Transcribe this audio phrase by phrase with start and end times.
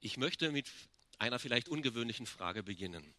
[0.00, 0.70] Ich möchte mit
[1.18, 3.14] einer vielleicht ungewöhnlichen Frage beginnen.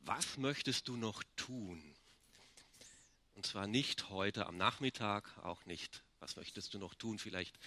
[0.00, 1.82] Was möchtest du noch tun?
[3.34, 7.58] Und zwar nicht heute am Nachmittag, auch nicht, was möchtest du noch tun, vielleicht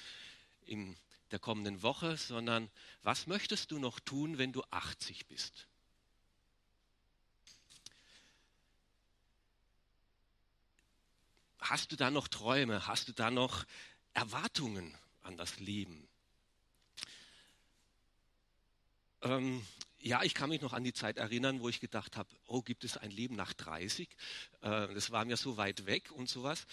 [0.65, 0.95] in
[1.31, 2.69] der kommenden Woche, sondern
[3.03, 5.67] was möchtest du noch tun, wenn du 80 bist?
[11.59, 12.87] Hast du da noch Träume?
[12.87, 13.65] Hast du da noch
[14.13, 16.07] Erwartungen an das Leben?
[19.21, 19.65] Ähm,
[19.99, 22.83] ja, ich kann mich noch an die Zeit erinnern, wo ich gedacht habe, oh, gibt
[22.83, 24.07] es ein Leben nach 30?
[24.61, 26.65] Äh, das war mir so weit weg und sowas.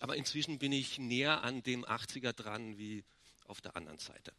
[0.00, 3.04] Aber inzwischen bin ich näher an dem 80er dran wie
[3.46, 4.32] auf der anderen Seite.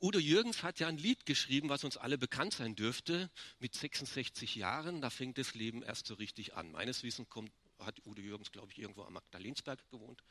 [0.00, 3.30] Udo Jürgens hat ja ein Lied geschrieben, was uns alle bekannt sein dürfte.
[3.58, 6.72] Mit 66 Jahren, da fängt das Leben erst so richtig an.
[6.72, 10.22] Meines Wissens kommt hat Udo Jürgens, glaube ich, irgendwo am Magdalensberg gewohnt.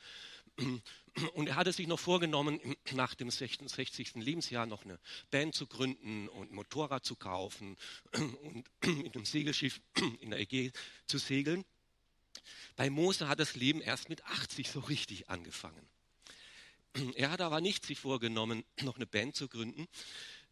[1.33, 2.59] Und er hatte sich noch vorgenommen,
[2.93, 4.15] nach dem 60.
[4.15, 4.99] Lebensjahr noch eine
[5.31, 7.77] Band zu gründen und ein Motorrad zu kaufen
[8.13, 9.81] und mit einem Segelschiff
[10.21, 10.71] in der Ägäe
[11.05, 11.63] zu segeln.
[12.75, 15.87] Bei Mose hat das Leben erst mit 80 so richtig angefangen.
[17.15, 19.87] Er hat aber nicht sich vorgenommen, noch eine Band zu gründen,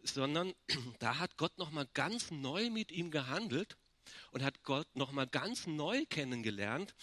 [0.03, 0.53] sondern
[0.99, 3.77] da hat Gott noch mal ganz neu mit ihm gehandelt
[4.31, 6.95] und hat Gott nochmal ganz neu kennengelernt.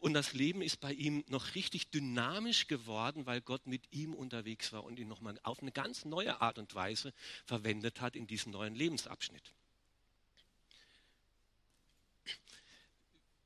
[0.00, 4.72] Und das Leben ist bei ihm noch richtig dynamisch geworden, weil Gott mit ihm unterwegs
[4.72, 7.12] war und ihn nochmal auf eine ganz neue Art und Weise
[7.46, 9.52] verwendet hat in diesem neuen Lebensabschnitt.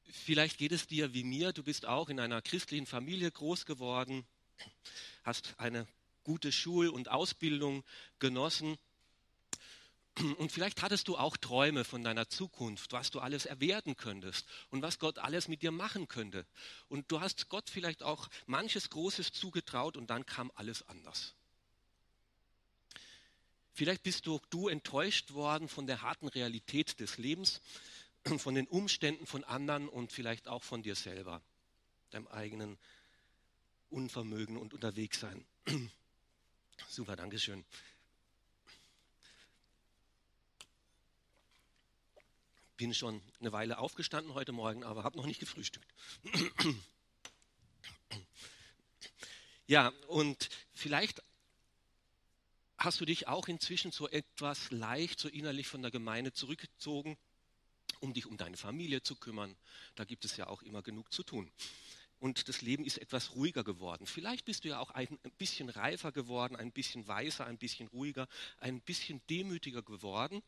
[0.04, 4.26] Vielleicht geht es dir wie mir, du bist auch in einer christlichen Familie groß geworden,
[5.24, 5.86] hast eine
[6.22, 7.82] gute Schul- und Ausbildung
[8.18, 8.78] genossen
[10.18, 14.82] und vielleicht hattest du auch Träume von deiner Zukunft, was du alles erwerten könntest und
[14.82, 16.46] was Gott alles mit dir machen könnte.
[16.88, 21.34] Und du hast Gott vielleicht auch manches Großes zugetraut und dann kam alles anders.
[23.72, 27.62] Vielleicht bist du, du enttäuscht worden von der harten Realität des Lebens,
[28.38, 31.40] von den Umständen von anderen und vielleicht auch von dir selber,
[32.10, 32.78] deinem eigenen
[33.88, 35.44] Unvermögen und Unterwegssein.
[36.88, 37.64] Super, Dankeschön.
[42.82, 45.86] Bin schon eine Weile aufgestanden heute Morgen, aber habe noch nicht gefrühstückt.
[49.68, 51.22] ja, und vielleicht
[52.76, 57.16] hast du dich auch inzwischen so etwas leicht, so innerlich von der Gemeinde zurückgezogen,
[58.00, 59.54] um dich um deine Familie zu kümmern.
[59.94, 61.52] Da gibt es ja auch immer genug zu tun.
[62.18, 64.08] Und das Leben ist etwas ruhiger geworden.
[64.08, 68.26] Vielleicht bist du ja auch ein bisschen reifer geworden, ein bisschen weiser, ein bisschen ruhiger,
[68.58, 70.42] ein bisschen demütiger geworden.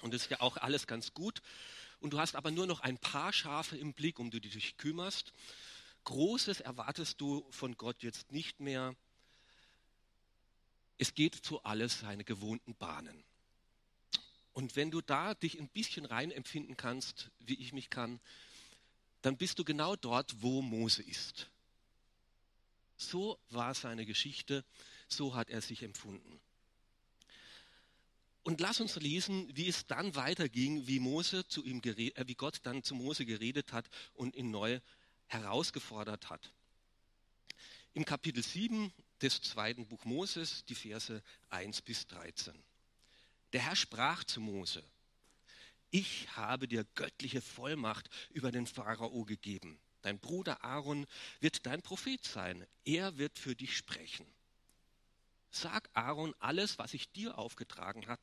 [0.00, 1.42] Und das ist ja auch alles ganz gut.
[2.00, 4.76] Und du hast aber nur noch ein paar Schafe im Blick, um die du dich
[4.76, 5.32] kümmerst.
[6.04, 8.94] Großes erwartest du von Gott jetzt nicht mehr.
[10.98, 13.24] Es geht zu alles seine gewohnten Bahnen.
[14.52, 18.20] Und wenn du da dich ein bisschen rein empfinden kannst, wie ich mich kann,
[19.22, 21.48] dann bist du genau dort, wo Mose ist.
[22.96, 24.64] So war seine Geschichte,
[25.08, 26.40] so hat er sich empfunden.
[28.44, 32.60] Und lass uns lesen, wie es dann weiterging, wie, Mose zu ihm äh, wie Gott
[32.62, 34.80] dann zu Mose geredet hat und ihn neu
[35.26, 36.52] herausgefordert hat.
[37.94, 42.54] Im Kapitel 7 des zweiten Buch Moses, die Verse 1 bis 13.
[43.54, 44.84] Der Herr sprach zu Mose,
[45.90, 49.78] ich habe dir göttliche Vollmacht über den Pharao gegeben.
[50.02, 51.06] Dein Bruder Aaron
[51.40, 52.66] wird dein Prophet sein.
[52.84, 54.26] Er wird für dich sprechen.
[55.54, 58.20] Sag Aaron alles, was ich dir aufgetragen hat.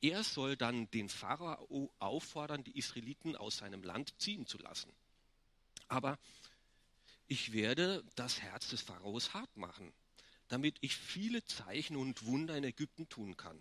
[0.00, 4.90] Er soll dann den Pharao auffordern, die Israeliten aus seinem Land ziehen zu lassen.
[5.88, 6.18] Aber
[7.28, 9.92] ich werde das Herz des Pharaos hart machen,
[10.48, 13.58] damit ich viele Zeichen und Wunder in Ägypten tun kann.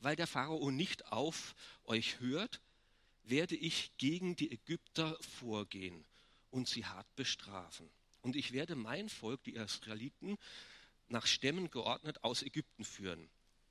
[0.00, 2.60] Weil der Pharao nicht auf euch hört,
[3.22, 6.04] werde ich gegen die Ägypter vorgehen
[6.50, 7.88] und sie hart bestrafen.
[8.20, 10.38] Und ich werde mein Volk, die Israeliten,
[11.08, 13.28] nach Stämmen geordnet aus Ägypten führen.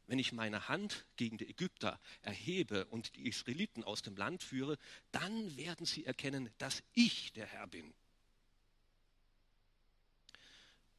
[0.08, 4.78] Wenn ich meine Hand gegen die Ägypter erhebe und die Israeliten aus dem Land führe,
[5.12, 7.94] dann werden sie erkennen, dass ich der Herr bin.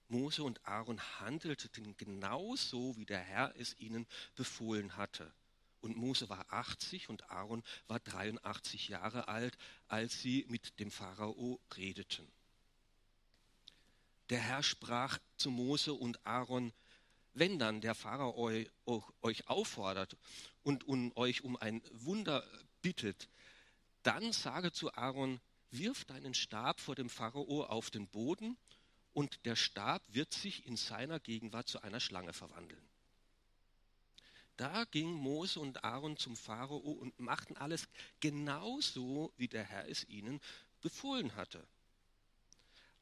[0.08, 4.06] Mose und Aaron handelten genauso, wie der Herr es ihnen
[4.36, 5.32] befohlen hatte.
[5.80, 9.58] Und Mose war 80 und Aaron war 83 Jahre alt,
[9.88, 12.26] als sie mit dem Pharao redeten.
[14.30, 16.72] Der Herr sprach zu Mose und Aaron,
[17.34, 18.50] wenn dann der Pharao
[19.20, 20.16] euch auffordert
[20.62, 20.86] und
[21.16, 22.46] euch um ein Wunder
[22.80, 23.28] bittet,
[24.02, 25.40] dann sage zu Aaron,
[25.70, 28.56] wirf deinen Stab vor dem Pharao auf den Boden
[29.12, 32.88] und der Stab wird sich in seiner Gegenwart zu einer Schlange verwandeln.
[34.56, 37.88] Da ging Mose und Aaron zum Pharao und machten alles
[38.20, 40.40] genauso, wie der Herr es ihnen
[40.80, 41.66] befohlen hatte.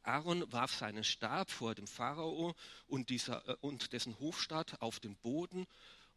[0.02, 2.54] Aaron warf seinen Stab vor dem Pharao
[2.87, 5.66] und, dieser, äh, und dessen Hofstaat auf den Boden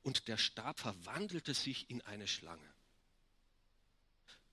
[0.02, 2.74] und der Stab verwandelte sich in eine Schlange.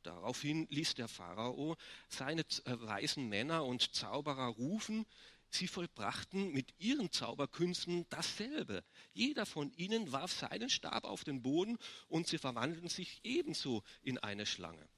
[0.02, 1.76] Daraufhin ließ der Pharao
[2.08, 5.06] seine äh, weisen Männer und Zauberer rufen.
[5.50, 8.82] Sie vollbrachten mit ihren Zauberkünsten dasselbe.
[9.12, 14.18] Jeder von ihnen warf seinen Stab auf den Boden und sie verwandelten sich ebenso in
[14.18, 14.88] eine Schlange.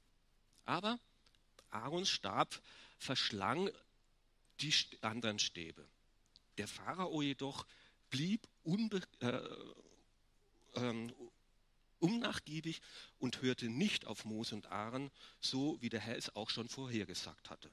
[0.63, 0.97] Aber
[1.69, 2.61] Aarons Stab
[2.97, 3.69] verschlang
[4.61, 5.87] die anderen Stäbe.
[6.57, 7.65] Der Pharao jedoch
[8.09, 9.39] blieb unbe äh,
[10.75, 11.13] ähm,
[11.99, 12.81] unnachgiebig
[13.19, 17.49] und hörte nicht auf Mose und Aaron, so wie der Herr es auch schon vorhergesagt
[17.49, 17.71] hatte.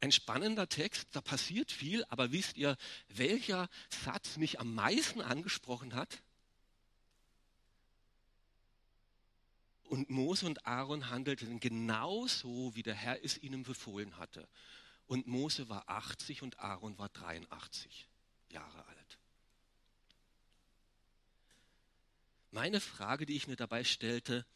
[0.00, 2.76] Ein spannender Text, da passiert viel, aber wisst ihr,
[3.08, 3.68] welcher
[4.04, 6.22] Satz mich am meisten angesprochen hat?
[9.92, 14.48] Und Mose und Aaron handelten genauso, wie der Herr es ihnen befohlen hatte.
[15.06, 18.08] Und Mose war 80 und Aaron war 83
[18.48, 19.18] Jahre alt.
[22.52, 24.46] Meine Frage, die ich mir dabei stellte,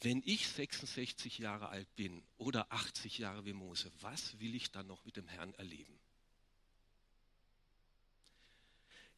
[0.00, 4.86] wenn ich 66 Jahre alt bin oder 80 Jahre wie Mose, was will ich dann
[4.86, 5.98] noch mit dem Herrn erleben?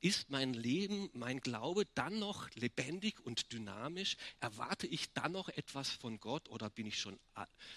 [0.06, 4.16] Ist mein Leben, mein Glaube dann noch lebendig und dynamisch?
[4.38, 7.18] Erwarte ich dann noch etwas von Gott oder bin ich schon,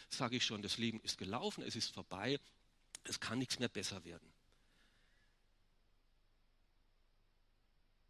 [0.09, 2.39] sage ich schon, das Leben ist gelaufen, es ist vorbei,
[3.05, 4.31] es kann nichts mehr besser werden?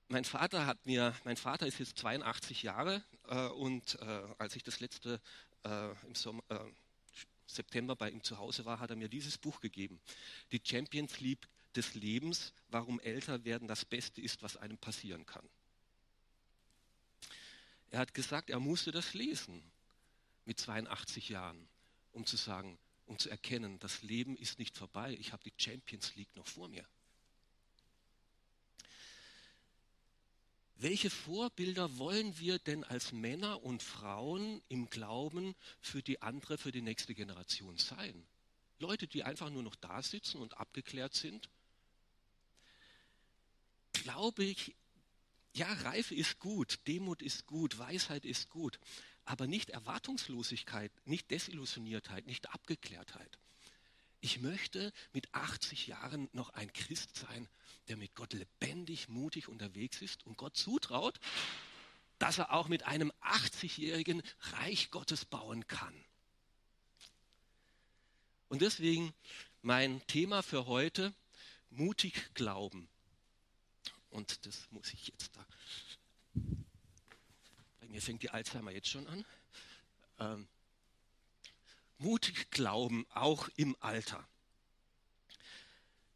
[0.09, 4.63] Mein Vater hat mir, mein Vater ist jetzt 82 Jahre äh, und äh, als ich
[4.63, 5.21] das letzte
[5.63, 6.59] äh, im Sommer, äh,
[7.47, 10.01] September bei ihm zu Hause war, hat er mir dieses Buch gegeben.
[10.51, 15.47] Die Champions League des Lebens, warum älter werden das Beste ist, was einem passieren kann.
[17.91, 19.63] Er hat gesagt, er musste das lesen
[20.45, 21.67] mit 82 Jahren,
[22.11, 26.15] um zu sagen, um zu erkennen, das Leben ist nicht vorbei, ich habe die Champions
[26.15, 26.85] League noch vor mir.
[30.75, 36.71] Welche Vorbilder wollen wir denn als Männer und Frauen im Glauben für die andere, für
[36.71, 38.25] die nächste Generation sein?
[38.77, 41.49] Leute, die einfach nur noch da sitzen und abgeklärt sind
[44.03, 44.75] glaube ich,
[45.53, 48.79] ja, Reife ist gut, Demut ist gut, Weisheit ist gut,
[49.25, 53.39] aber nicht Erwartungslosigkeit, nicht Desillusioniertheit, nicht Abgeklärtheit.
[54.21, 57.47] Ich möchte mit 80 Jahren noch ein Christ sein,
[57.87, 61.19] der mit Gott lebendig, mutig unterwegs ist und Gott zutraut,
[62.17, 65.93] dass er auch mit einem 80-jährigen Reich Gottes bauen kann.
[68.49, 69.13] Und deswegen
[69.61, 71.13] mein Thema für heute,
[71.69, 72.89] mutig glauben.
[74.09, 75.45] Und das muss ich jetzt da.
[77.79, 79.25] Bei mir fängt die Alzheimer jetzt schon an.
[80.19, 80.47] Ähm,
[81.97, 84.27] mutig glauben, auch im Alter.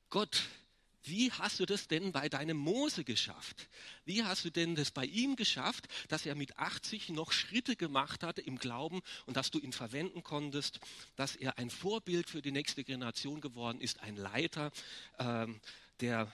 [0.10, 0.44] Gott,
[1.06, 3.68] wie hast du das denn bei deinem Mose geschafft?
[4.06, 8.24] Wie hast du denn das bei ihm geschafft, dass er mit 80 noch Schritte gemacht
[8.24, 10.80] hatte im Glauben und dass du ihn verwenden konntest,
[11.18, 14.72] dass er ein Vorbild für die nächste Generation geworden ist, ein Leiter,
[15.20, 15.60] ähm,
[16.00, 16.32] der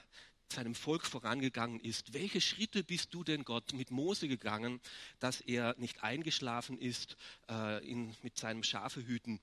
[0.51, 2.13] seinem Volk vorangegangen ist.
[2.13, 4.79] Welche Schritte bist du denn Gott mit Mose gegangen,
[5.19, 7.17] dass er nicht eingeschlafen ist
[7.49, 9.39] äh, in, mit seinem Schafehüten,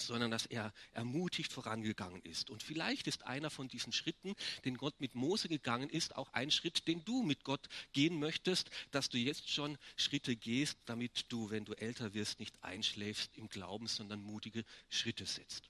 [0.00, 2.50] sondern dass er ermutigt vorangegangen ist.
[2.50, 6.50] Und vielleicht ist einer von diesen Schritten, den Gott mit Mose gegangen ist, auch ein
[6.50, 11.50] Schritt, den du mit Gott gehen möchtest, dass du jetzt schon Schritte gehst, damit du,
[11.50, 15.68] wenn du älter wirst, nicht einschläfst im Glauben, sondern mutige Schritte setzt.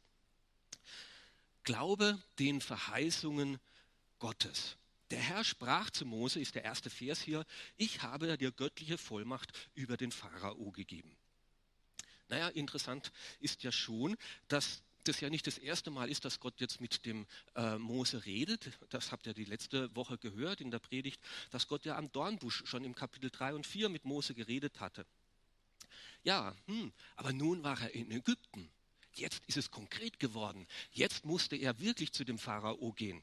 [1.64, 3.58] Glaube den Verheißungen
[4.18, 4.76] Gottes.
[5.10, 7.46] Der Herr sprach zu Mose, ist der erste Vers hier,
[7.76, 11.16] ich habe dir göttliche Vollmacht über den Pharao gegeben.
[12.28, 13.10] Naja, interessant
[13.40, 14.16] ist ja schon,
[14.48, 18.26] dass das ja nicht das erste Mal ist, dass Gott jetzt mit dem äh, Mose
[18.26, 18.78] redet.
[18.90, 21.20] Das habt ihr die letzte Woche gehört in der Predigt,
[21.50, 25.06] dass Gott ja am Dornbusch schon im Kapitel 3 und 4 mit Mose geredet hatte.
[26.24, 28.70] Ja, hm, aber nun war er in Ägypten.
[29.14, 30.66] Jetzt ist es konkret geworden.
[30.92, 33.22] Jetzt musste er wirklich zu dem Pharao gehen.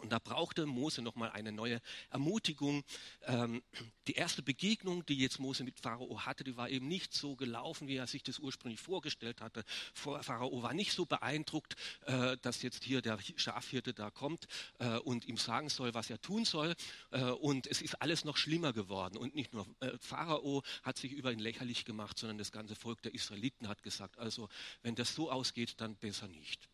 [0.00, 2.84] Und da brauchte Mose nochmal eine neue Ermutigung.
[3.22, 3.62] Ähm,
[4.06, 7.88] die erste Begegnung, die jetzt Mose mit Pharao hatte, die war eben nicht so gelaufen,
[7.88, 9.64] wie er sich das ursprünglich vorgestellt hatte.
[9.94, 14.46] Pharao war nicht so beeindruckt, äh, dass jetzt hier der Schafhirte da kommt
[14.78, 16.74] äh, und ihm sagen soll, was er tun soll.
[17.10, 19.16] Äh, und es ist alles noch schlimmer geworden.
[19.16, 23.02] Und nicht nur äh, Pharao hat sich über ihn lächerlich gemacht, sondern das ganze Volk
[23.02, 24.48] der Israeliten hat gesagt, also
[24.82, 26.68] wenn das so ausgeht, dann besser nicht.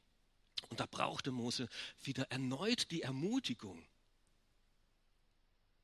[0.71, 1.69] Und da brauchte Mose
[2.03, 3.85] wieder erneut die Ermutigung.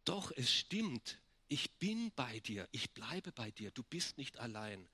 [0.05, 4.89] Doch es stimmt, ich bin bei dir, ich bleibe bei dir, du bist nicht allein.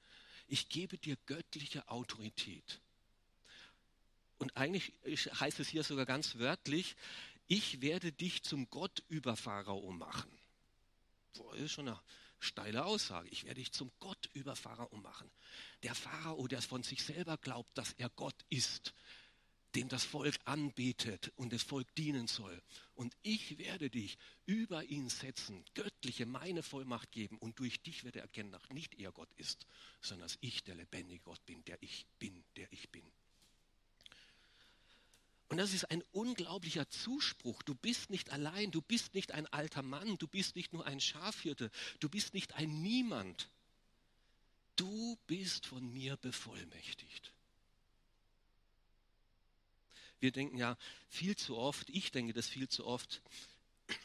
[0.48, 2.80] Ich gebe dir göttliche Autorität.
[4.38, 6.96] Und eigentlich heißt es hier sogar ganz wörtlich,
[7.46, 10.30] ich werde dich zum Gott über Pharao machen.
[11.34, 12.00] Boah, ist schon eine
[12.38, 13.28] steile Aussage.
[13.28, 15.30] Ich werde dich zum Gott über Pharao machen.
[15.82, 18.94] Der Pharao, der von sich selber glaubt, dass er Gott ist,
[19.74, 22.62] dem das Volk anbetet und das Volk dienen soll.
[22.94, 27.38] Und ich werde dich über ihn setzen, göttliche, meine Vollmacht geben.
[27.38, 29.66] Und durch dich wird er erkennen, dass nicht er Gott ist,
[30.00, 33.04] sondern dass ich der lebendige Gott bin, der ich bin, der ich bin.
[35.48, 37.62] Und das ist ein unglaublicher Zuspruch.
[37.62, 40.98] Du bist nicht allein, du bist nicht ein alter Mann, du bist nicht nur ein
[40.98, 43.50] Schafhirte, du bist nicht ein Niemand.
[44.76, 47.34] Du bist von mir bevollmächtigt.
[50.22, 53.20] Wir denken ja viel zu oft, ich denke das viel zu oft,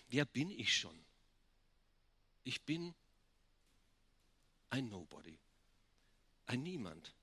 [0.10, 1.00] wer bin ich schon?
[2.44, 2.96] Ich bin
[4.72, 5.38] ein Nobody,
[6.48, 7.14] ein Niemand.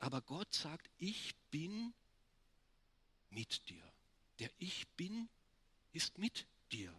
[0.00, 1.94] Aber Gott sagt, ich bin
[3.30, 3.84] mit dir.
[4.40, 5.28] Der Ich bin
[5.92, 6.92] ist mit dir.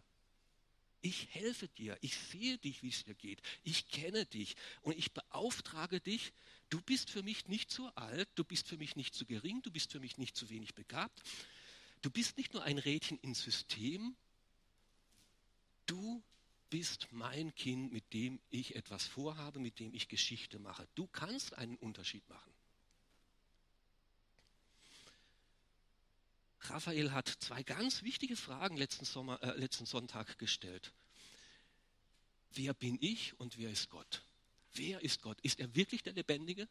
[1.01, 5.11] Ich helfe dir, ich sehe dich, wie es dir geht, ich kenne dich und ich
[5.11, 6.31] beauftrage dich,
[6.73, 9.69] du bist für mich nicht zu alt, du bist für mich nicht zu gering, du
[9.69, 11.21] bist für mich nicht zu wenig begabt,
[12.01, 14.15] du bist nicht nur ein Rädchen ins System,
[15.85, 16.23] du
[16.71, 20.87] bist mein Kind, mit dem ich etwas vorhabe, mit dem ich Geschichte mache.
[20.95, 22.51] Du kannst einen Unterschied machen.
[26.61, 30.91] Raphael hat zwei ganz wichtige Fragen letzten, Sommer, äh, letzten Sonntag gestellt.
[32.53, 34.23] Wer bin ich und wer ist Gott?
[34.73, 35.39] Wer ist Gott?
[35.41, 36.67] Ist er wirklich der Lebendige?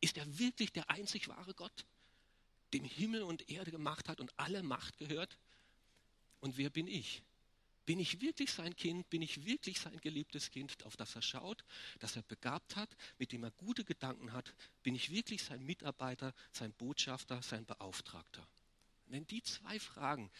[0.00, 1.84] Ist er wirklich der einzig wahre Gott,
[2.72, 5.38] dem Himmel und Erde gemacht hat und alle Macht gehört?
[6.40, 7.22] Und wer bin ich?
[7.84, 9.08] Bin ich wirklich sein Kind?
[9.10, 11.64] Bin ich wirklich sein geliebtes Kind, auf das er schaut,
[11.98, 14.54] das er begabt hat, mit dem er gute Gedanken hat?
[14.82, 18.46] Bin ich wirklich sein Mitarbeiter, sein Botschafter, sein Beauftragter?
[19.06, 20.30] Wenn die zwei Fragen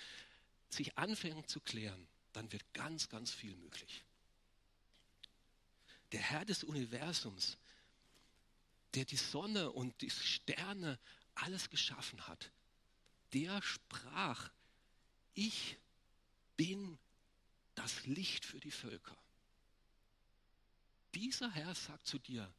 [0.71, 4.05] sich anfangen zu klären, dann wird ganz, ganz viel möglich.
[6.13, 7.57] Der Herr des Universums,
[8.95, 10.99] der die Sonne und die Sterne
[11.35, 12.51] alles geschaffen hat,
[13.33, 14.51] der sprach,
[15.35, 15.79] ich
[16.57, 16.99] bin
[17.75, 19.17] das Licht für die Völker.
[21.15, 22.53] Dieser Herr sagt zu dir,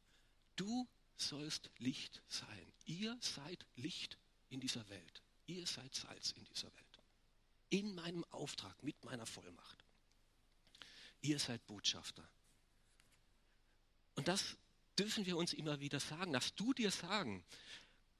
[0.56, 2.72] du sollst Licht sein.
[2.86, 4.18] Ihr seid Licht
[4.50, 5.22] in dieser Welt.
[5.46, 7.00] Ihr seid Salz in dieser Welt.
[7.70, 9.84] In meinem Auftrag, mit meiner Vollmacht.
[11.22, 12.28] Ihr seid Botschafter.
[14.14, 14.56] Und das
[14.98, 16.32] dürfen wir uns immer wieder sagen.
[16.32, 17.44] Darfst du dir sagen,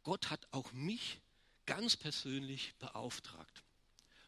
[0.02, 1.20] Gott hat auch mich
[1.66, 3.62] ganz persönlich beauftragt.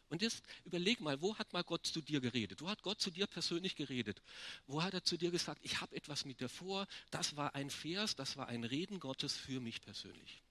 [0.09, 2.61] Und jetzt überleg mal, wo hat mal Gott zu dir geredet?
[2.61, 4.21] Wo hat Gott zu dir persönlich geredet?
[4.65, 6.87] Wo hat er zu dir gesagt, ich habe etwas mit dir vor?
[7.11, 10.41] Das war ein Vers, das war ein Reden Gottes für mich persönlich.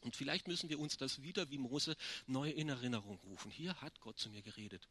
[0.00, 3.50] Und vielleicht müssen wir uns das wieder wie Mose neu in Erinnerung rufen.
[3.50, 4.86] Hier hat Gott zu mir geredet.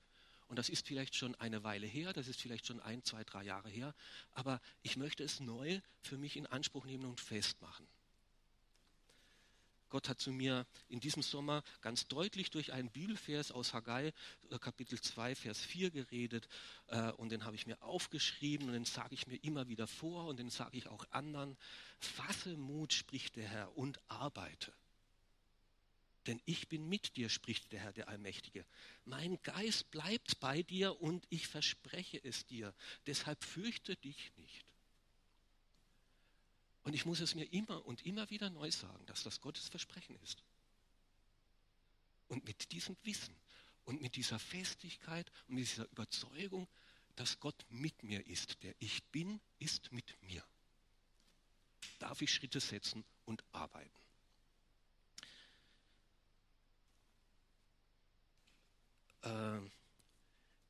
[0.48, 3.44] Und das ist vielleicht schon eine Weile her, das ist vielleicht schon ein, zwei, drei
[3.44, 3.96] Jahre her,
[4.34, 7.88] aber ich möchte es neu für mich in Anspruch nehmen und festmachen.
[9.90, 14.12] Gott hat zu mir in diesem Sommer ganz deutlich durch einen Bibelvers aus Haggai,
[14.50, 16.50] äh, Kapitel 2, Vers 4 geredet.
[16.88, 20.26] Äh, und den habe ich mir aufgeschrieben und den sage ich mir immer wieder vor
[20.26, 21.56] und den sage ich auch anderen.
[22.00, 24.74] Fasse Mut, spricht der Herr, und arbeite.
[26.28, 28.66] Denn ich bin mit dir, spricht der Herr, der Allmächtige.
[29.06, 32.74] Mein Geist bleibt bei dir und ich verspreche es dir.
[33.06, 34.66] Deshalb fürchte dich nicht.
[36.84, 40.18] Und ich muss es mir immer und immer wieder neu sagen, dass das Gottes Versprechen
[40.24, 40.44] ist.
[42.28, 43.36] Und mit diesem Wissen
[43.86, 46.68] und mit dieser Festigkeit und mit dieser Überzeugung,
[47.16, 50.44] dass Gott mit mir ist, der ich bin, ist mit mir,
[52.00, 54.06] darf ich Schritte setzen und arbeiten.
[59.26, 59.60] äh,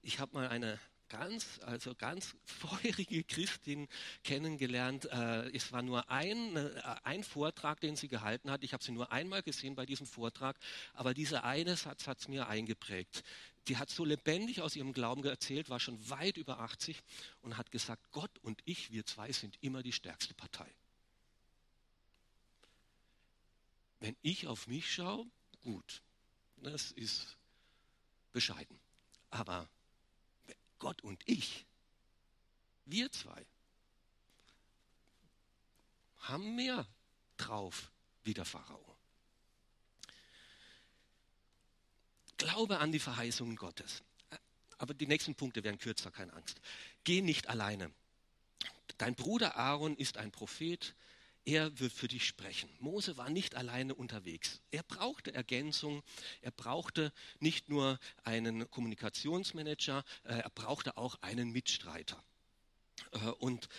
[0.05, 3.87] ich habe mal eine ganz, also ganz feurige Christin
[4.23, 5.05] kennengelernt.
[5.05, 8.63] Äh, es war nur ein, äh, ein Vortrag, den sie gehalten hat.
[8.63, 10.57] Ich habe sie nur einmal gesehen bei diesem Vortrag,
[10.93, 13.23] aber dieser eine Satz hat es mir eingeprägt.
[13.67, 17.01] Die hat so lebendig aus ihrem Glauben erzählt, war schon weit über 80
[17.41, 20.69] und hat gesagt, Gott und ich, wir zwei sind immer die stärkste Partei.
[23.99, 25.25] Wenn ich auf mich schaue,
[25.63, 26.03] gut,
[26.57, 27.37] das ist
[28.33, 28.79] bescheiden.
[29.31, 29.67] Aber
[30.79, 31.65] Gott und ich,
[32.85, 33.45] wir zwei,
[36.17, 36.87] haben mehr
[37.37, 37.91] drauf
[38.23, 38.97] wie der Pharao.
[42.37, 44.03] Glaube an die Verheißungen Gottes.
[44.77, 46.59] Aber die nächsten Punkte werden kürzer, keine Angst.
[47.03, 47.91] Geh nicht alleine.
[48.97, 50.95] Dein Bruder Aaron ist ein Prophet,
[51.45, 52.69] er wird für dich sprechen.
[52.79, 54.61] Mose war nicht alleine unterwegs.
[54.71, 56.03] Er brauchte Ergänzung,
[56.41, 62.21] er brauchte nicht nur einen Kommunikationsmanager, äh, er brauchte auch einen Mitstreiter.
[63.11, 63.69] Äh, und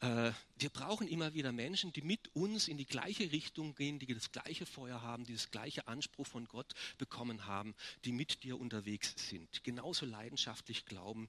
[0.00, 4.06] äh, wir brauchen immer wieder Menschen, die mit uns in die gleiche Richtung gehen, die
[4.06, 7.74] das gleiche Feuer haben, die das gleiche Anspruch von Gott bekommen haben,
[8.04, 11.28] die mit dir unterwegs sind, genauso leidenschaftlich glauben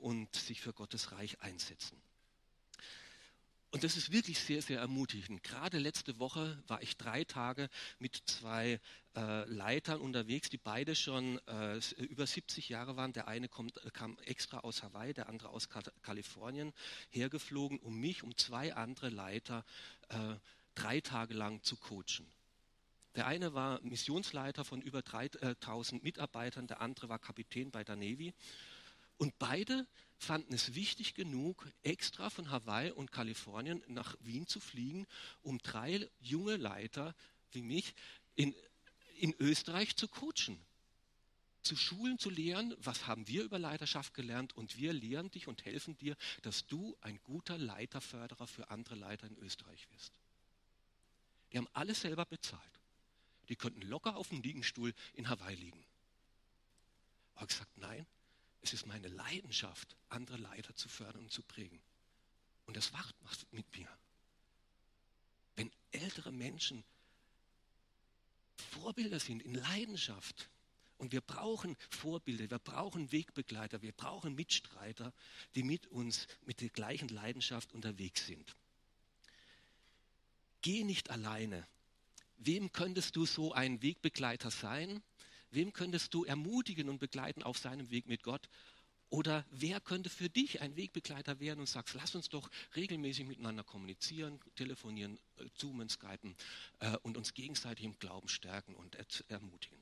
[0.00, 2.02] und sich für Gottes Reich einsetzen.
[3.72, 5.42] Und das ist wirklich sehr, sehr ermutigend.
[5.42, 8.78] Gerade letzte Woche war ich drei Tage mit zwei
[9.16, 13.14] äh, Leitern unterwegs, die beide schon äh, über 70 Jahre waren.
[13.14, 15.70] Der eine kommt, kam extra aus Hawaii, der andere aus
[16.02, 16.74] Kalifornien
[17.08, 19.64] hergeflogen, um mich, um zwei andere Leiter
[20.10, 20.34] äh,
[20.74, 22.30] drei Tage lang zu coachen.
[23.14, 28.34] Der eine war Missionsleiter von über 3000 Mitarbeitern, der andere war Kapitän bei der Navy.
[29.16, 29.86] Und beide
[30.22, 35.06] fanden es wichtig genug, extra von Hawaii und Kalifornien nach Wien zu fliegen,
[35.42, 37.14] um drei junge Leiter
[37.50, 37.94] wie mich
[38.36, 38.54] in,
[39.18, 40.58] in Österreich zu coachen.
[41.62, 45.64] Zu schulen, zu lehren, was haben wir über Leiterschaft gelernt und wir lehren dich und
[45.64, 50.12] helfen dir, dass du ein guter Leiterförderer für andere Leiter in Österreich wirst.
[51.52, 52.80] Die haben alles selber bezahlt.
[53.48, 55.84] Die könnten locker auf dem Liegenstuhl in Hawaii liegen.
[57.34, 58.06] Aber gesagt, nein,
[58.62, 61.80] es ist meine Leidenschaft, andere Leiter zu fördern und zu prägen.
[62.66, 63.14] Und das macht
[63.52, 63.88] mit mir.
[65.56, 66.84] Wenn ältere Menschen
[68.56, 70.48] Vorbilder sind in Leidenschaft,
[71.02, 75.12] und wir brauchen Vorbilder, wir brauchen Wegbegleiter, wir brauchen Mitstreiter,
[75.56, 78.54] die mit uns mit der gleichen Leidenschaft unterwegs sind.
[80.60, 81.66] Geh nicht alleine.
[82.36, 85.02] Wem könntest du so ein Wegbegleiter sein?
[85.52, 88.48] Wem könntest du ermutigen und begleiten auf seinem Weg mit Gott?
[89.10, 93.62] Oder wer könnte für dich ein Wegbegleiter werden und sagst, lass uns doch regelmäßig miteinander
[93.62, 96.34] kommunizieren, telefonieren, äh, zoomen, skypen
[96.80, 98.96] äh, und uns gegenseitig im Glauben stärken und
[99.28, 99.78] ermutigen.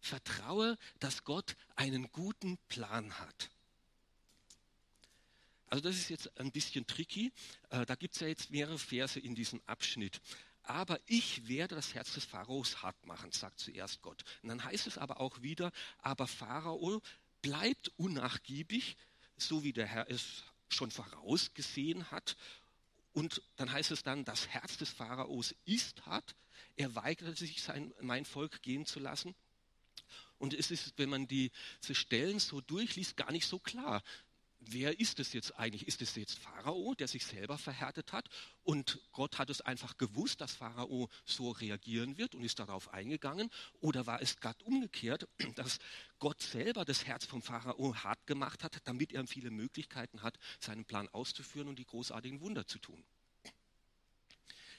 [0.00, 3.50] Vertraue, dass Gott einen guten Plan hat.
[5.68, 7.32] Also das ist jetzt ein bisschen tricky.
[7.70, 10.20] Äh, da gibt es ja jetzt mehrere Verse in diesem Abschnitt
[10.62, 14.24] aber ich werde das Herz des Pharaos hart machen, sagt zuerst Gott.
[14.42, 17.02] Und dann heißt es aber auch wieder, aber Pharao
[17.42, 18.96] bleibt unnachgiebig,
[19.36, 22.36] so wie der Herr es schon vorausgesehen hat.
[23.12, 26.36] Und dann heißt es dann, das Herz des Pharaos ist hart.
[26.76, 29.34] Er weigert sich, sein, mein Volk gehen zu lassen.
[30.38, 34.02] Und es ist, wenn man diese Stellen so durchliest, gar nicht so klar
[34.60, 35.88] wer ist es jetzt eigentlich?
[35.88, 38.28] Ist es jetzt Pharao, der sich selber verhärtet hat?
[38.62, 43.50] Und Gott hat es einfach gewusst, dass Pharao so reagieren wird und ist darauf eingegangen?
[43.80, 45.78] Oder war es Gott umgekehrt, dass
[46.18, 50.84] Gott selber das Herz vom Pharao hart gemacht hat, damit er viele Möglichkeiten hat, seinen
[50.84, 53.02] Plan auszuführen und die großartigen Wunder zu tun?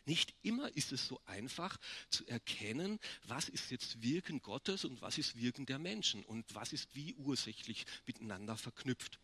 [0.06, 1.78] Nicht immer ist es so einfach
[2.10, 6.74] zu erkennen, was ist jetzt Wirken Gottes und was ist Wirken der Menschen und was
[6.74, 9.20] ist wie ursächlich miteinander verknüpft.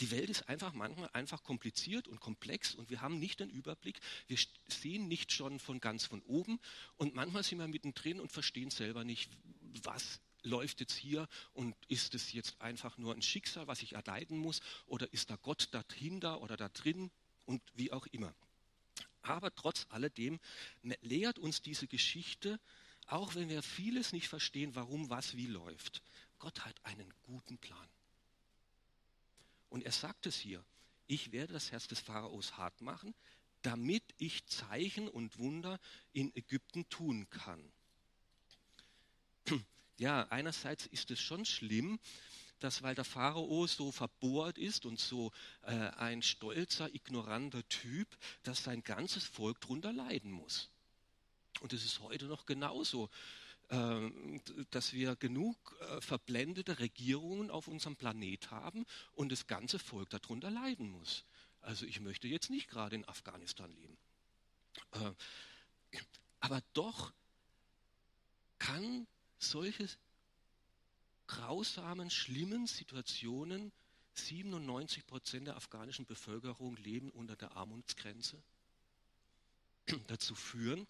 [0.00, 4.00] Die Welt ist einfach manchmal einfach kompliziert und komplex und wir haben nicht den Überblick.
[4.26, 6.58] Wir sehen nicht schon von ganz von oben
[6.96, 9.30] und manchmal sind wir mittendrin und verstehen selber nicht,
[9.82, 14.38] was läuft jetzt hier und ist es jetzt einfach nur ein Schicksal, was ich erleiden
[14.38, 17.10] muss oder ist da Gott dahinter oder da drin
[17.46, 18.34] und wie auch immer.
[19.22, 20.38] Aber trotz alledem
[21.00, 22.60] lehrt uns diese Geschichte,
[23.06, 26.02] auch wenn wir vieles nicht verstehen, warum was wie läuft.
[26.38, 27.88] Gott hat einen guten Plan.
[29.74, 30.64] Und er sagt es hier,
[31.08, 33.12] ich werde das Herz des Pharaos hart machen,
[33.62, 35.80] damit ich Zeichen und Wunder
[36.12, 37.72] in Ägypten tun kann.
[39.96, 41.98] Ja, einerseits ist es schon schlimm,
[42.60, 45.32] dass weil der Pharao so verbohrt ist und so
[45.62, 50.68] äh, ein stolzer, ignoranter Typ, dass sein ganzes Volk darunter leiden muss.
[51.60, 53.10] Und es ist heute noch genauso.
[53.70, 60.10] Ähm, dass wir genug äh, verblendete Regierungen auf unserem Planet haben und das ganze Volk
[60.10, 61.24] darunter leiden muss.
[61.62, 63.96] Also ich möchte jetzt nicht gerade in Afghanistan leben.
[64.92, 65.98] Äh,
[66.40, 67.14] aber doch
[68.58, 69.06] kann
[69.38, 69.88] solche
[71.26, 73.72] grausamen, schlimmen Situationen
[74.12, 78.42] 97 Prozent der afghanischen Bevölkerung leben unter der Armutsgrenze
[80.06, 80.86] dazu führen,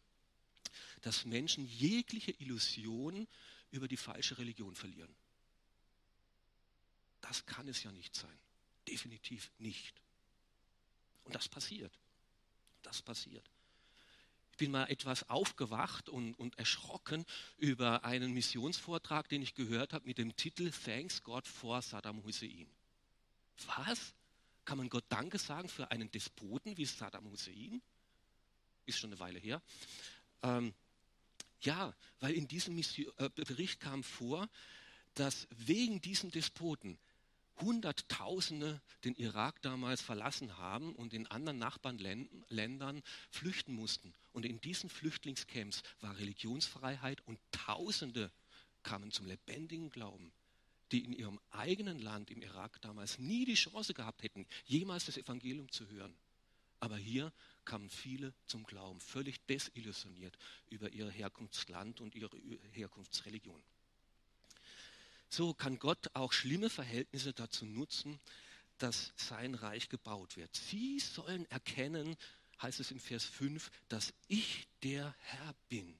[1.02, 3.26] dass Menschen jegliche Illusion
[3.70, 5.14] über die falsche Religion verlieren.
[7.20, 8.38] Das kann es ja nicht sein.
[8.86, 9.94] Definitiv nicht.
[11.24, 11.98] Und das passiert.
[12.82, 13.50] Das passiert.
[14.52, 17.24] Ich bin mal etwas aufgewacht und, und erschrocken
[17.56, 22.68] über einen Missionsvortrag, den ich gehört habe mit dem Titel Thanks God for Saddam Hussein.
[23.66, 24.14] Was?
[24.64, 27.82] Kann man Gott Danke sagen für einen Despoten wie Saddam Hussein?
[28.86, 29.60] Ist schon eine Weile her.
[30.44, 30.74] Ähm,
[31.60, 34.48] ja, weil in diesem äh, Bericht kam vor,
[35.14, 36.98] dass wegen diesem Despoten
[37.60, 44.12] Hunderttausende den Irak damals verlassen haben und in anderen Nachbarländern flüchten mussten.
[44.32, 48.32] Und in diesen Flüchtlingscamps war Religionsfreiheit und Tausende
[48.82, 50.32] kamen zum lebendigen Glauben,
[50.90, 55.16] die in ihrem eigenen Land, im Irak damals, nie die Chance gehabt hätten, jemals das
[55.16, 56.14] Evangelium zu hören.
[56.84, 57.32] Aber hier
[57.64, 60.36] kamen viele zum Glauben, völlig desillusioniert
[60.68, 62.36] über ihr Herkunftsland und ihre
[62.72, 63.62] Herkunftsreligion.
[65.30, 68.20] So kann Gott auch schlimme Verhältnisse dazu nutzen,
[68.76, 70.54] dass sein Reich gebaut wird.
[70.54, 72.18] Sie sollen erkennen,
[72.60, 75.98] heißt es im Vers 5, dass ich der Herr bin.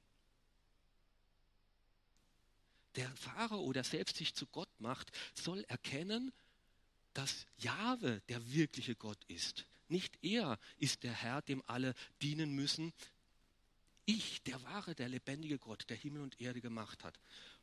[2.97, 6.31] Der Pharao, der selbst sich zu Gott macht, soll erkennen,
[7.14, 9.64] dass Jahwe der wirkliche Gott ist.
[9.88, 12.92] Nicht er ist der Herr, dem alle dienen müssen.
[14.07, 17.18] Ich, der wahre, der lebendige Gott, der Himmel und Erde gemacht hat.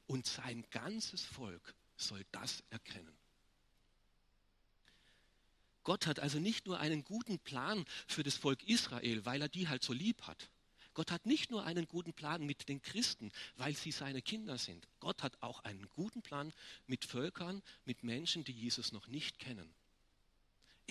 [0.07, 3.15] Und sein ganzes Volk soll das erkennen.
[5.83, 9.67] Gott hat also nicht nur einen guten Plan für das Volk Israel, weil er die
[9.67, 10.49] halt so lieb hat.
[10.93, 14.87] Gott hat nicht nur einen guten Plan mit den Christen, weil sie seine Kinder sind.
[14.99, 16.53] Gott hat auch einen guten Plan
[16.85, 19.73] mit Völkern, mit Menschen, die Jesus noch nicht kennen.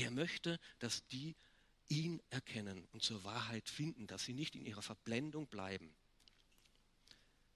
[0.00, 1.36] Er möchte, dass die
[1.88, 5.92] ihn erkennen und zur Wahrheit finden, dass sie nicht in ihrer Verblendung bleiben.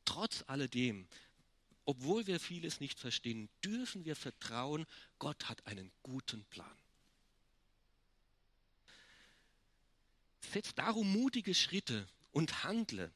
[0.04, 1.06] Trotz alledem
[1.86, 4.86] obwohl wir vieles nicht verstehen, dürfen wir vertrauen,
[5.18, 6.78] Gott hat einen guten Plan.
[10.40, 13.12] Setz darum mutige Schritte und handle.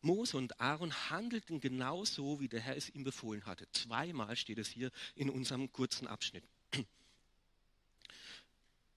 [0.00, 3.70] Mose und Aaron handelten genauso, wie der Herr es ihm befohlen hatte.
[3.72, 6.44] Zweimal steht es hier in unserem kurzen Abschnitt.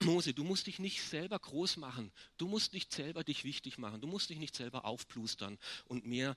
[0.03, 3.99] Mose, du musst dich nicht selber groß machen, du musst nicht selber dich wichtig machen,
[3.99, 6.35] du musst dich nicht selber aufplustern und mehr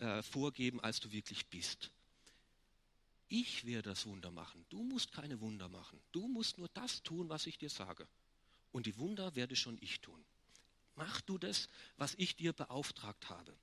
[0.00, 1.90] äh, vorgeben, als du wirklich bist.
[3.28, 4.64] Ich werde das Wunder machen.
[4.68, 5.98] Du musst keine Wunder machen.
[6.12, 8.06] Du musst nur das tun, was ich dir sage.
[8.72, 10.22] Und die Wunder werde schon ich tun.
[10.96, 13.54] Mach du das, was ich dir beauftragt habe.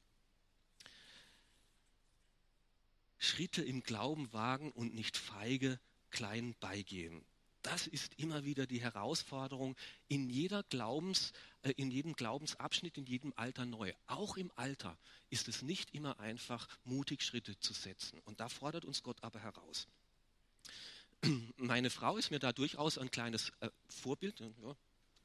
[3.19, 7.23] Schritte im Glauben wagen und nicht feige klein beigeben
[7.61, 9.75] das ist immer wieder die Herausforderung
[10.07, 13.93] in, jeder Glaubens, äh, in jedem Glaubensabschnitt, in jedem Alter neu.
[14.07, 14.97] Auch im Alter
[15.29, 18.19] ist es nicht immer einfach, mutig Schritte zu setzen.
[18.25, 19.87] Und da fordert uns Gott aber heraus.
[21.57, 24.39] Meine Frau ist mir da durchaus ein kleines äh, Vorbild.
[24.39, 24.75] Ja,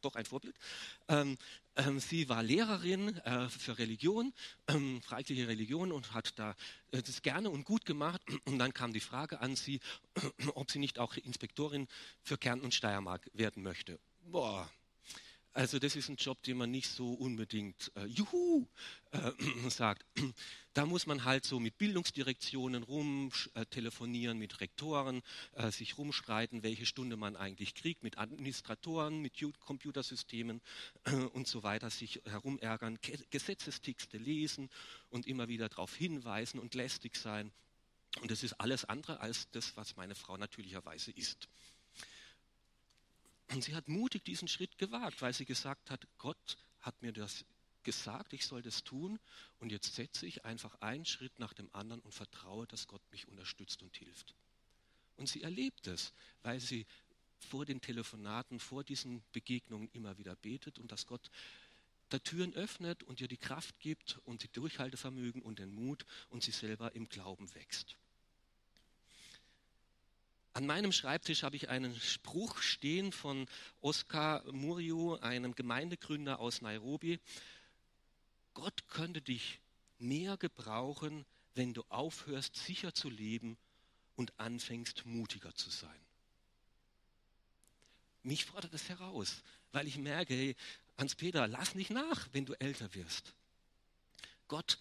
[0.05, 0.57] doch ein Vorbild.
[1.09, 1.37] Ähm,
[1.77, 4.33] ähm, sie war Lehrerin äh, für Religion,
[4.69, 6.55] ähm, freikirchliche Religion und hat da
[6.93, 8.21] äh, das gerne und gut gemacht.
[8.45, 9.81] Und dann kam die Frage an sie,
[10.55, 11.88] ob sie nicht auch Inspektorin
[12.23, 13.99] für Kärnten und Steiermark werden möchte.
[14.27, 14.71] Boah,
[15.55, 18.67] also das ist ein Job, den man nicht so unbedingt äh, Juhu
[19.12, 19.31] äh,
[19.71, 20.05] sagt.
[20.73, 26.64] Da muss man halt so mit Bildungsdirektionen rum äh, telefonieren, mit Rektoren, äh, sich rumstreiten,
[26.64, 30.61] welche Stunde man eigentlich kriegt, mit Administratoren, mit Computersystemen
[31.05, 32.99] äh, und so weiter, sich herumärgern,
[33.31, 34.71] Gesetzestexte lesen
[35.09, 37.53] und immer wieder darauf hinweisen und lästig sein.
[38.21, 41.49] Und das ist alles andere als das, was meine Frau natürlicherweise ist.
[43.50, 47.44] Und sie hat mutig diesen Schritt gewagt, weil sie gesagt hat, Gott hat mir das
[47.83, 49.20] gesagt, ich soll das tun
[49.59, 53.28] und jetzt setze ich einfach einen Schritt nach dem anderen und vertraue, dass Gott mich
[53.28, 54.35] unterstützt und hilft.
[55.16, 56.87] Und sie erlebt es, weil sie
[57.38, 61.30] vor den Telefonaten, vor diesen Begegnungen immer wieder betet und dass Gott
[62.09, 66.42] da Türen öffnet und ihr die Kraft gibt und die Durchhaltevermögen und den Mut und
[66.42, 67.96] sie selber im Glauben wächst.
[70.55, 73.49] An meinem Schreibtisch habe ich einen Spruch stehen von
[73.81, 77.19] Oskar Murio, einem Gemeindegründer aus Nairobi.
[78.55, 79.59] Gott könnte dich
[79.99, 83.57] mehr gebrauchen, wenn du aufhörst, sicher zu leben
[84.14, 85.90] und anfängst, mutiger zu sein.
[88.23, 90.55] Mich fordert das heraus, weil ich merke,
[90.97, 93.35] Hans-Peter, lass nicht nach, wenn du älter wirst.
[94.47, 94.79] Gott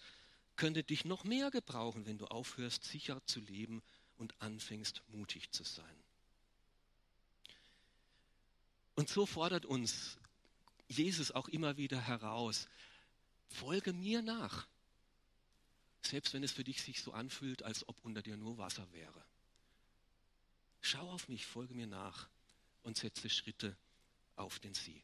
[0.54, 3.82] könnte dich noch mehr gebrauchen, wenn du aufhörst, sicher zu leben
[4.24, 6.02] und anfängst mutig zu sein.
[8.94, 10.16] Und so fordert uns
[10.88, 12.68] Jesus auch immer wieder heraus,
[13.50, 14.66] folge mir nach,
[16.00, 19.22] selbst wenn es für dich sich so anfühlt, als ob unter dir nur Wasser wäre.
[20.80, 22.26] Schau auf mich, folge mir nach
[22.82, 23.76] und setze Schritte
[24.36, 25.02] auf den See.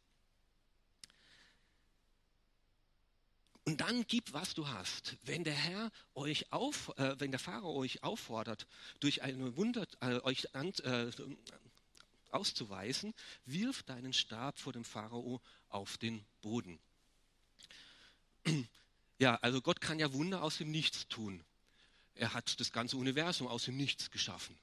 [3.70, 5.16] Und dann gib, was du hast.
[5.22, 8.66] Wenn der Herr euch auf, äh, wenn der Pharao euch auffordert,
[8.98, 11.08] durch eine Wunder äh, euch an, äh,
[12.32, 16.80] auszuweisen, wirf deinen Stab vor dem Pharao auf den Boden.
[19.20, 21.44] Ja, also Gott kann ja Wunder aus dem Nichts tun.
[22.14, 24.58] Er hat das ganze Universum aus dem Nichts geschaffen.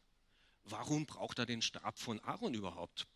[0.66, 3.08] Warum braucht er den Stab von Aaron überhaupt?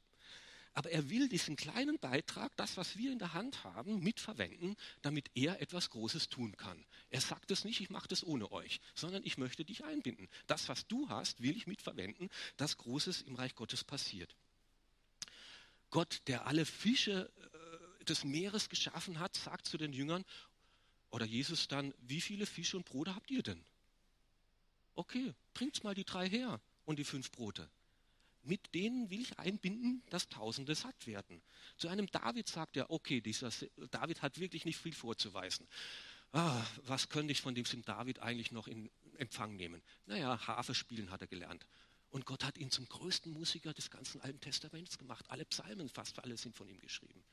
[0.74, 5.30] Aber er will diesen kleinen Beitrag, das, was wir in der Hand haben, mitverwenden, damit
[5.36, 6.86] er etwas Großes tun kann.
[7.10, 10.30] Er sagt es nicht, ich mache das ohne euch, sondern ich möchte dich einbinden.
[10.48, 14.36] Das, was du hast, will ich mitverwenden, dass Großes im Reich Gottes passiert.
[15.90, 17.30] Gott, der alle Fische
[18.00, 20.24] äh, des Meeres geschaffen hat, sagt zu den Jüngern,
[21.10, 23.62] oder Jesus dann, wie viele Fische und Brote habt ihr denn?
[24.96, 27.70] Okay, bringt mal die drei her und die fünf Brote
[28.44, 31.42] mit denen will ich einbinden, dass Tausende satt werden.
[31.78, 33.52] Zu einem David sagt er, okay, dieser
[33.92, 35.68] David hat wirklich nicht viel vorzuweisen.
[36.34, 39.82] Ah, was könnte ich von dem David eigentlich noch in Empfang nehmen?
[40.06, 41.68] Naja, Harfe spielen hat er gelernt.
[42.10, 45.26] Und Gott hat ihn zum größten Musiker des ganzen Alten Testaments gemacht.
[45.30, 47.24] Alle Psalmen, fast alle sind von ihm geschrieben.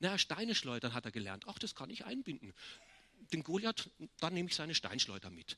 [0.00, 1.46] Naja, Steine schleudern hat er gelernt.
[1.46, 2.52] Auch das kann ich einbinden.
[3.32, 3.90] Den Goliath,
[4.20, 5.56] dann nehme ich seine Steinschleuder mit.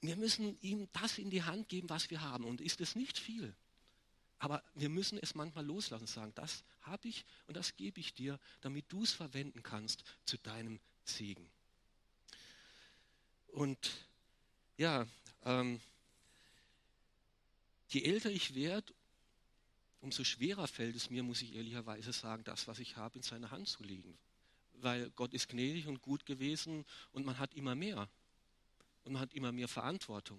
[0.00, 2.44] Wir müssen ihm das in die Hand geben, was wir haben.
[2.44, 3.54] Und ist es nicht viel?
[4.44, 8.12] Aber wir müssen es manchmal loslassen und sagen, das habe ich und das gebe ich
[8.12, 11.50] dir, damit du es verwenden kannst zu deinem Segen.
[13.48, 13.90] Und
[14.76, 15.06] ja,
[15.46, 15.80] ähm,
[17.88, 18.92] je älter ich werde,
[20.02, 23.50] umso schwerer fällt es mir, muss ich ehrlicherweise sagen, das, was ich habe, in seine
[23.50, 24.18] Hand zu legen.
[24.74, 28.10] Weil Gott ist gnädig und gut gewesen und man hat immer mehr.
[29.04, 30.38] Und man hat immer mehr Verantwortung.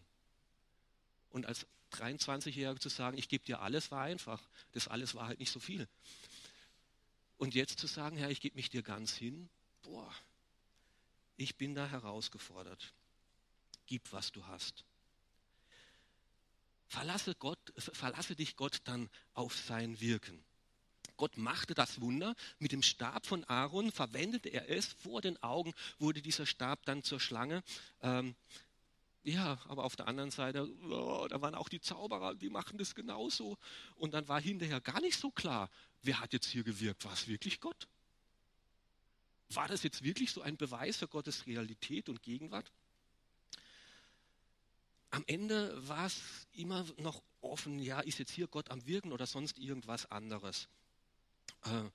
[1.31, 4.41] Und als 23-Jähriger zu sagen, ich gebe dir alles, war einfach.
[4.73, 5.87] Das alles war halt nicht so viel.
[7.37, 9.49] Und jetzt zu sagen, Herr, ich gebe mich dir ganz hin,
[9.83, 10.13] boah,
[11.37, 12.93] ich bin da herausgefordert.
[13.87, 14.83] Gib, was du hast.
[16.87, 20.43] Verlasse, Gott, verlasse dich Gott dann auf sein Wirken.
[21.17, 22.35] Gott machte das Wunder.
[22.59, 24.87] Mit dem Stab von Aaron verwendete er es.
[24.87, 27.63] Vor den Augen wurde dieser Stab dann zur Schlange.
[28.01, 28.35] Ähm,
[29.25, 32.93] ja, aber auf der anderen Seite, oh, da waren auch die Zauberer, die machen das
[32.93, 33.57] genauso.
[33.95, 35.71] Und dann war hinterher gar nicht so klar,
[36.03, 37.03] wer hat jetzt hier gewirkt?
[37.05, 37.87] War es wirklich Gott?
[39.49, 42.71] War das jetzt wirklich so ein Beweis für Gottes Realität und Gegenwart?
[45.09, 46.21] Am Ende war es
[46.53, 50.67] immer noch offen, ja, ist jetzt hier Gott am Wirken oder sonst irgendwas anderes.
[51.63, 51.89] Äh,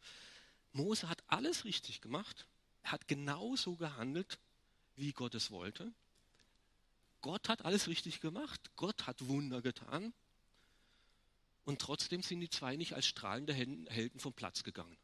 [0.72, 2.46] Mose hat alles richtig gemacht.
[2.82, 4.40] Hat genauso gehandelt,
[4.96, 5.92] wie Gott es wollte.
[7.20, 8.70] Gott hat alles richtig gemacht.
[8.76, 10.12] Gott hat Wunder getan.
[11.64, 14.96] Und trotzdem sind die zwei nicht als strahlende Helden vom Platz gegangen.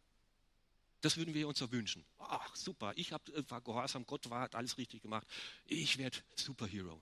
[1.00, 2.04] Das würden wir uns ja wünschen.
[2.18, 5.26] Ach, super, ich hab, äh, war gehorsam, Gott war, hat alles richtig gemacht.
[5.66, 7.00] Ich werde Superhero.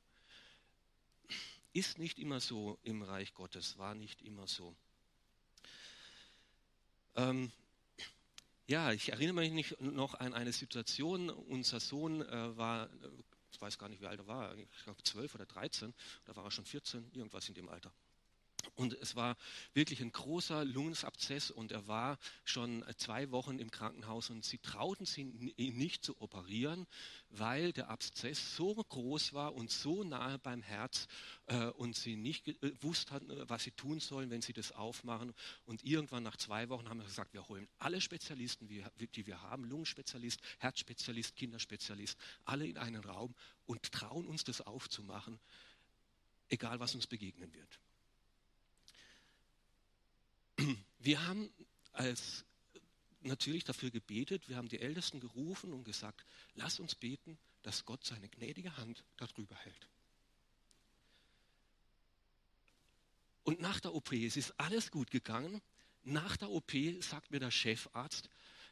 [1.73, 4.75] Ist nicht immer so im Reich Gottes, war nicht immer so.
[7.17, 7.51] Ähm,
[8.67, 11.31] ja, ich erinnere mich noch an eine Situation.
[11.31, 12.89] Unser Sohn äh, war
[13.55, 16.45] ich weiß gar nicht, wie alt er war, ich glaube 12 oder 13, da war
[16.45, 17.93] er schon 14, irgendwas in dem Alter.
[18.75, 19.37] Und es war
[19.73, 25.07] wirklich ein großer Lungenabszess und er war schon zwei Wochen im Krankenhaus und sie trauten
[25.57, 26.87] ihn nicht zu operieren,
[27.31, 31.09] weil der Abszess so groß war und so nahe beim Herz
[31.47, 35.35] äh, und sie nicht gewusst hatten, äh, was sie tun sollen, wenn sie das aufmachen.
[35.67, 39.65] Und irgendwann nach zwei Wochen haben wir gesagt, wir holen alle Spezialisten, die wir haben,
[39.65, 43.35] Lungenspezialist, Herzspezialist, Kinderspezialist, alle in einen Raum
[43.67, 45.39] und trauen uns das aufzumachen,
[46.49, 47.81] egal was uns begegnen wird.
[50.99, 51.51] Wir haben
[51.93, 52.45] als
[53.21, 56.25] natürlich dafür gebetet, wir haben die Ältesten gerufen und gesagt,
[56.55, 59.89] lass uns beten, dass Gott seine gnädige Hand darüber hält.
[63.43, 65.61] Und nach der OP, es ist alles gut gegangen.
[66.03, 68.29] Nach der OP sagt mir der Chefarzt,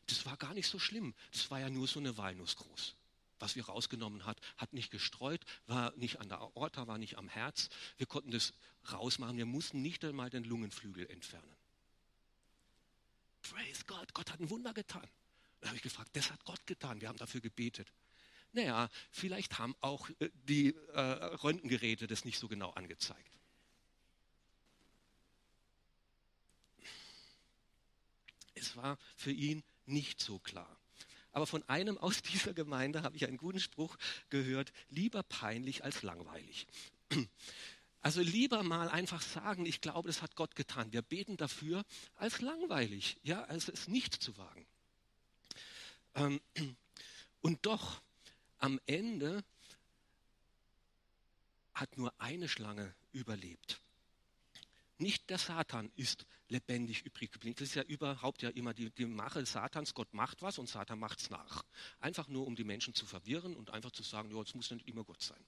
[0.06, 1.14] das war gar nicht so schlimm.
[1.30, 2.94] Das war ja nur so eine Walnuss groß.
[3.38, 7.28] Was wir rausgenommen hat, hat nicht gestreut, war nicht an der Aorta, war nicht am
[7.28, 7.68] Herz.
[7.96, 8.52] Wir konnten das
[8.90, 9.36] rausmachen.
[9.36, 11.56] Wir mussten nicht einmal den Lungenflügel entfernen.
[13.42, 15.06] Praise Gott, Gott hat ein Wunder getan.
[15.60, 17.92] Da habe ich gefragt, das hat Gott getan, wir haben dafür gebetet.
[18.52, 23.38] Naja, vielleicht haben auch äh, die äh, Röntgengeräte das nicht so genau angezeigt.
[28.54, 30.78] Es war für ihn nicht so klar.
[31.32, 33.96] Aber von einem aus dieser Gemeinde habe ich einen guten Spruch
[34.28, 36.66] gehört, lieber peinlich als langweilig.
[38.02, 40.92] Also lieber mal einfach sagen, ich glaube, das hat Gott getan.
[40.92, 41.84] Wir beten dafür,
[42.16, 44.66] als langweilig, ja, als es nicht zu wagen.
[46.14, 46.40] Ähm,
[47.42, 48.00] Und doch,
[48.58, 49.44] am Ende
[51.74, 53.80] hat nur eine Schlange überlebt.
[54.98, 57.56] Nicht der Satan ist lebendig übrig geblieben.
[57.58, 59.94] Das ist ja überhaupt ja immer die, die Mache Satans.
[59.94, 61.64] Gott macht was und Satan macht es nach.
[61.98, 65.02] Einfach nur, um die Menschen zu verwirren und einfach zu sagen, es muss nicht immer
[65.02, 65.44] Gott sein.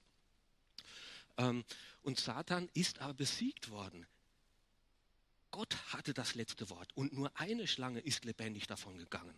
[1.37, 1.63] Ähm,
[2.01, 4.05] und Satan ist aber besiegt worden.
[5.51, 9.37] Gott hatte das letzte Wort und nur eine Schlange ist lebendig davon gegangen.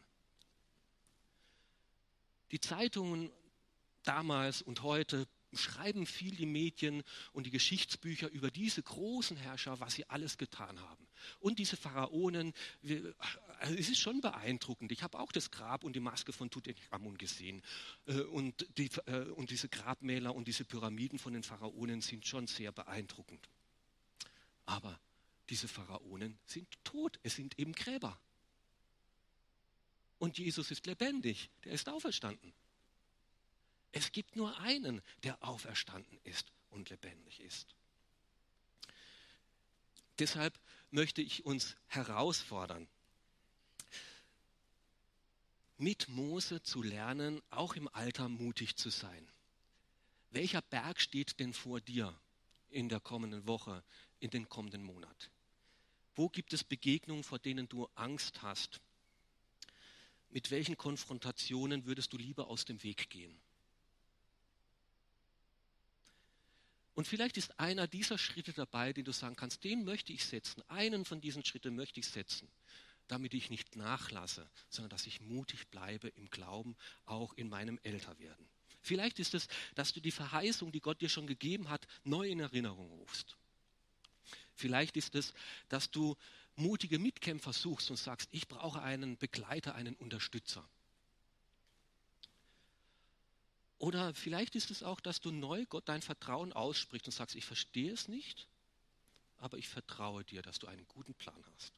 [2.52, 3.32] Die Zeitungen
[4.04, 9.94] damals und heute schreiben viel die Medien und die Geschichtsbücher über diese großen Herrscher, was
[9.94, 11.08] sie alles getan haben.
[11.40, 12.54] Und diese Pharaonen,
[13.60, 14.92] also es ist schon beeindruckend.
[14.92, 17.62] Ich habe auch das Grab und die Maske von Tutanchamun gesehen.
[18.06, 22.48] Äh, und, die, äh, und diese Grabmäler und diese Pyramiden von den Pharaonen sind schon
[22.48, 23.50] sehr beeindruckend.
[24.66, 25.00] Aber
[25.50, 27.20] diese Pharaonen sind tot.
[27.24, 28.20] Es sind eben Gräber.
[30.20, 31.50] Und Jesus ist lebendig.
[31.64, 32.54] Der ist auferstanden.
[33.92, 37.76] Es gibt nur einen, der auferstanden ist und lebendig ist.
[40.20, 40.60] Deshalb
[40.92, 42.88] möchte ich uns herausfordern,
[45.78, 49.28] mit Mose zu lernen, auch im Alter mutig zu sein.
[50.32, 52.20] Welcher Berg steht denn vor dir
[52.70, 53.84] in der kommenden Woche,
[54.20, 55.30] in den kommenden Monat?
[56.16, 58.82] Wo gibt es Begegnungen, vor denen du Angst hast?
[60.30, 63.40] Mit welchen Konfrontationen würdest du lieber aus dem Weg gehen?
[66.98, 70.64] Und vielleicht ist einer dieser Schritte dabei, den du sagen kannst, den möchte ich setzen.
[70.68, 72.50] Einen von diesen Schritten möchte ich setzen,
[73.08, 78.50] damit ich nicht nachlasse, sondern dass ich mutig bleibe im Glauben, auch in meinem Älterwerden.
[78.82, 82.40] Vielleicht ist es, dass du die Verheißung, die Gott dir schon gegeben hat, neu in
[82.40, 83.38] Erinnerung rufst.
[84.56, 85.36] Vielleicht ist es,
[85.70, 86.18] dass du
[86.56, 90.68] mutige Mitkämpfer suchst und sagst, ich brauche einen Begleiter, einen Unterstützer.
[93.80, 97.46] Oder vielleicht ist es auch, dass du neu Gott dein Vertrauen aussprichst und sagst, ich
[97.46, 98.48] verstehe es nicht,
[99.38, 101.74] aber ich vertraue dir, dass du einen guten Plan hast.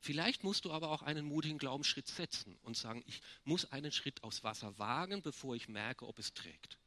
[0.00, 4.22] Vielleicht musst du aber auch einen mutigen Glaubensschritt setzen und sagen, ich muss einen Schritt
[4.22, 6.78] aufs Wasser wagen, bevor ich merke, ob es trägt.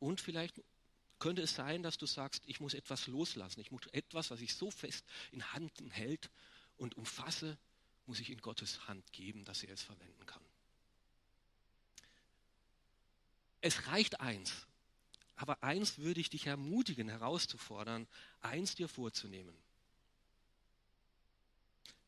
[0.00, 0.60] Und vielleicht
[1.18, 3.60] könnte es sein, dass du sagst, ich muss etwas loslassen.
[3.60, 6.30] Ich muss etwas, was ich so fest in Handen hält
[6.76, 7.58] und umfasse,
[8.08, 10.42] muss ich in Gottes Hand geben, dass er es verwenden kann.
[13.60, 14.66] Es reicht eins,
[15.36, 18.08] aber eins würde ich dich ermutigen, herauszufordern,
[18.40, 19.54] eins dir vorzunehmen.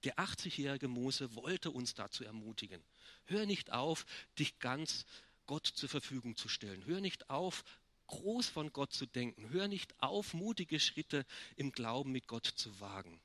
[0.05, 2.83] Der 80-jährige Mose wollte uns dazu ermutigen.
[3.27, 4.07] Hör nicht auf,
[4.39, 5.05] dich ganz
[5.47, 6.87] Gott zur Verfügung zu stellen.
[6.87, 7.63] Hör nicht auf,
[8.07, 9.51] groß von Gott zu denken.
[9.51, 13.21] Hör nicht auf, mutige Schritte im Glauben mit Gott zu wagen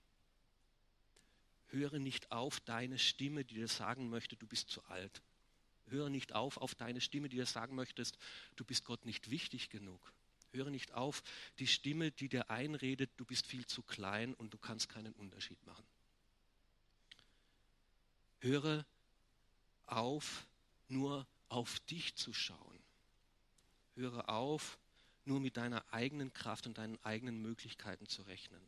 [1.67, 5.21] höre nicht auf deine Stimme, die dir sagen möchte, du bist zu alt.
[5.87, 8.17] Höre nicht auf auf deine Stimme, die dir sagen möchtest,
[8.55, 10.13] du bist Gott nicht wichtig genug.
[10.51, 11.21] Höre nicht auf
[11.59, 15.63] die Stimme, die dir einredet, du bist viel zu klein und du kannst keinen Unterschied
[15.65, 15.85] machen.
[18.39, 18.85] Höre
[19.85, 20.47] auf,
[20.87, 22.79] nur auf dich zu schauen.
[23.95, 24.79] Höre auf,
[25.25, 28.61] nur mit deiner eigenen Kraft und deinen eigenen Möglichkeiten zu rechnen.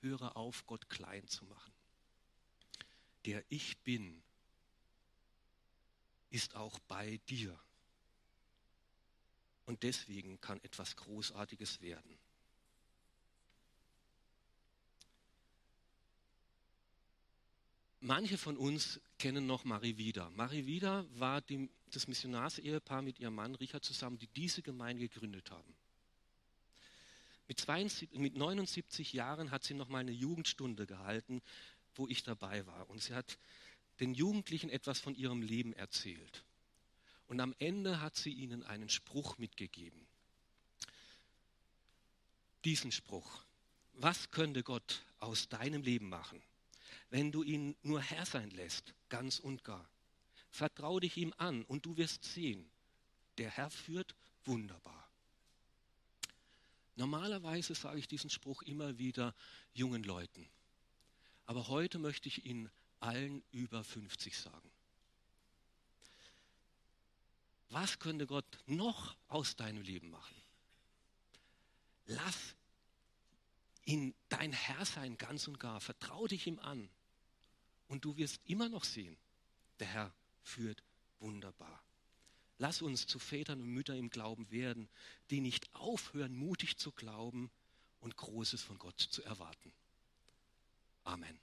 [0.00, 1.71] Höre auf, Gott klein zu machen
[3.24, 4.22] der ich bin,
[6.30, 7.58] ist auch bei dir.
[9.66, 12.18] Und deswegen kann etwas Großartiges werden.
[18.00, 20.28] Manche von uns kennen noch Marie Wieder.
[20.30, 25.52] Marie Wieder war die, das Missionarsehepaar mit ihrem Mann Richard zusammen, die diese Gemeinde gegründet
[25.52, 25.72] haben.
[27.46, 31.42] Mit, 72, mit 79 Jahren hat sie noch mal eine Jugendstunde gehalten
[31.94, 32.88] wo ich dabei war.
[32.90, 33.38] Und sie hat
[34.00, 36.44] den Jugendlichen etwas von ihrem Leben erzählt.
[37.26, 40.06] Und am Ende hat sie ihnen einen Spruch mitgegeben.
[42.64, 43.44] Diesen Spruch.
[43.94, 46.42] Was könnte Gott aus deinem Leben machen,
[47.10, 49.88] wenn du ihn nur Herr sein lässt, ganz und gar?
[50.50, 52.68] Vertrau dich ihm an und du wirst sehen,
[53.38, 54.14] der Herr führt
[54.44, 55.08] wunderbar.
[56.96, 59.34] Normalerweise sage ich diesen Spruch immer wieder
[59.72, 60.46] jungen Leuten.
[61.46, 62.70] Aber heute möchte ich Ihnen
[63.00, 64.70] allen über 50 sagen.
[67.68, 70.36] Was könnte Gott noch aus deinem Leben machen?
[72.06, 72.54] Lass
[73.84, 75.80] ihn dein Herr sein, ganz und gar.
[75.80, 76.90] Vertrau dich ihm an.
[77.88, 79.16] Und du wirst immer noch sehen,
[79.78, 80.82] der Herr führt
[81.18, 81.82] wunderbar.
[82.58, 84.88] Lass uns zu Vätern und Müttern im Glauben werden,
[85.30, 87.50] die nicht aufhören, mutig zu glauben
[88.00, 89.72] und Großes von Gott zu erwarten.
[91.06, 91.38] Amen.